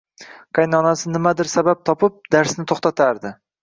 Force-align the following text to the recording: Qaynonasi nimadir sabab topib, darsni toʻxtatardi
Qaynonasi 0.59 1.13
nimadir 1.13 1.53
sabab 1.53 1.87
topib, 1.93 2.19
darsni 2.39 2.71
toʻxtatardi 2.77 3.41